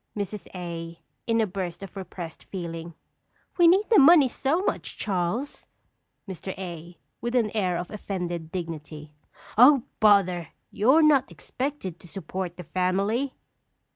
Mrs. 0.17 0.47
A. 0.55 0.99
(in 1.27 1.39
a 1.39 1.45
burst 1.45 1.83
of 1.83 1.95
repressed 1.95 2.45
feeling). 2.45 2.95
We 3.59 3.67
need 3.67 3.87
the 3.91 3.99
money 3.99 4.27
so 4.27 4.63
much, 4.63 4.97
Charles! 4.97 5.67
Mr. 6.27 6.57
A. 6.57 6.97
(with 7.21 7.35
an 7.35 7.51
air 7.55 7.77
of 7.77 7.91
offended 7.91 8.51
dignity). 8.51 9.13
Oh, 9.59 9.83
bother! 9.99 10.47
You 10.71 10.89
are 10.93 11.03
not 11.03 11.31
expected 11.31 11.99
to 11.99 12.07
support 12.07 12.57
the 12.57 12.63
family. 12.63 13.35